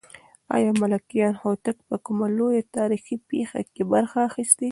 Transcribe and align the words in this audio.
آیا 0.55 0.71
ملکیار 0.81 1.33
هوتک 1.41 1.77
په 1.87 1.95
کومه 2.05 2.27
لویه 2.37 2.63
تاریخي 2.77 3.15
پېښه 3.29 3.59
کې 3.73 3.83
برخه 3.93 4.19
اخیستې؟ 4.29 4.59